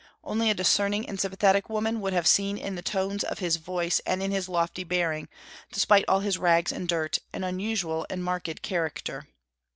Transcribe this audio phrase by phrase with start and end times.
[0.23, 3.99] Only a discerning and sympathetic woman would have seen in the tones of his voice,
[4.03, 5.29] and in his lofty bearing,
[5.71, 9.27] despite all his rags and dirt, an unusual and marked character.